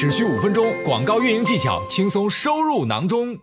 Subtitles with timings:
[0.00, 3.36] 只需五分钟，广告运营技巧轻松收入囊中。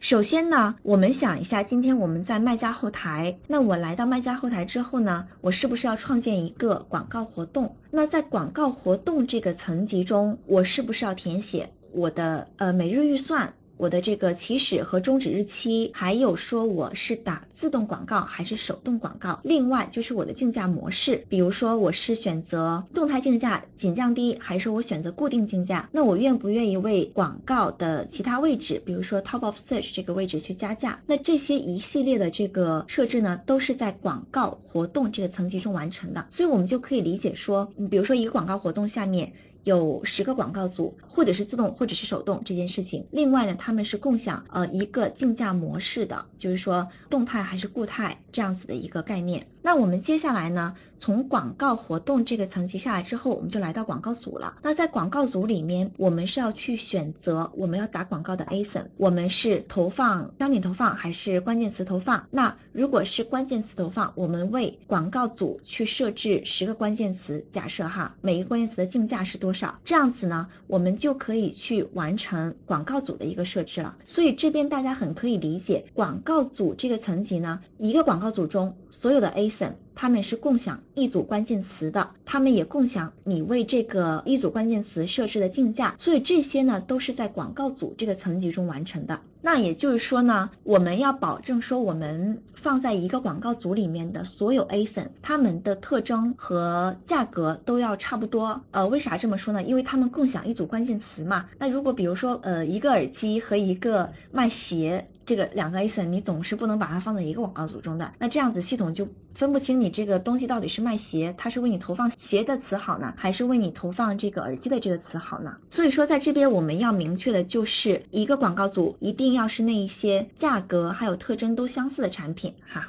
[0.00, 7.76] 首先呢，我们想一下，今天我们在卖家后台，那我来到卖家后台之后呢，我是不是要创建一个广告活动？
[7.90, 13.52] 那在广告活动这个层级中，我是不是要填写我的呃每日预算？
[13.78, 25.88] 我的这个起始和终止日期，还有说我是打自动广告还是手动广告，另外就是我的竞价模式，比如说我是选择动态竞价仅降低，还是我选择固定竞价？
[25.92, 31.00] 那我愿不愿意为广告的其他位置，比如说 top of search 这个位置去加价？
[31.06, 39.34] 那这些一系列的这个设置呢，都是在广告活动这个层级中完成的，所以我们就可以理解说，你比如说一个广告活动下面。
[39.68, 43.06] 有十个广告组，或者是自动，或者是手动这件事情。
[43.10, 49.46] 另外呢，他们是共享呃一个竞价模式的，就是说动态还是固态这样子的一个概念。
[49.60, 54.56] 那我们接下来呢，从广告活动这个层级下来之后，我们就来到广告组了。
[54.62, 62.26] 那在广告组里面，我们是要去选择我们要打广告的 ASIN，我们是投放商品投放还是关键词投放？
[62.30, 73.96] 那如果是关键词投放，我们为广告组去设置十个关键词，假设哈，每一个关键词的竞价是多少这样子呢，我们就可以去完成广告组的一个设置了。
[74.06, 79.72] 所以这边大家很可以理解，广告组这个层级呢，一个广告组中所有的 ASIN。
[80.00, 89.18] 他们是共享一组关键词的，他们也共享你为这个一组关键词设置的竞价，所以这些呢都是在广告组这个层级中完成的。
[89.42, 98.62] 那也就是说呢，我们要保证说我们放在一个广告组里面的所有 ASIN，它们的特征和价格都要差不多。
[98.70, 99.64] 呃，为啥这么说呢？
[99.64, 101.46] 因为他们共享一组关键词嘛。
[101.58, 105.08] 那如果比如说呃一个耳机和一个卖鞋。
[105.28, 115.58] 这个两个 ASIN 你总是不能把它放在一个广告组中的，那这样子系统就分不清你这个东西到底是卖鞋，它是为你投放鞋的词好呢，还是为你投放这个耳机的这个词好呢？
[115.70, 122.88] 所以说在这边我们要明确的就是一个广告组一定要是那一些价格还有特征都相似的产品哈。